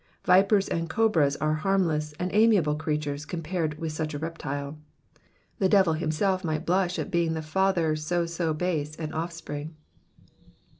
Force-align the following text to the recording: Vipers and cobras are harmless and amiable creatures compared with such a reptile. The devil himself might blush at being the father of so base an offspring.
Vipers 0.25 0.67
and 0.67 0.89
cobras 0.89 1.35
are 1.35 1.53
harmless 1.53 2.11
and 2.13 2.33
amiable 2.33 2.73
creatures 2.73 3.23
compared 3.23 3.77
with 3.77 3.91
such 3.91 4.15
a 4.15 4.17
reptile. 4.17 4.79
The 5.59 5.69
devil 5.69 5.93
himself 5.93 6.43
might 6.43 6.65
blush 6.65 6.97
at 6.97 7.11
being 7.11 7.33
the 7.33 7.43
father 7.43 7.91
of 7.91 7.99
so 7.99 8.51
base 8.51 8.95
an 8.95 9.13
offspring. 9.13 9.75